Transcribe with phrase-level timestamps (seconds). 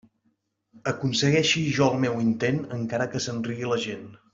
[0.93, 4.15] Aconsegueixi jo el meu intent, encara que se'n rigui la gent.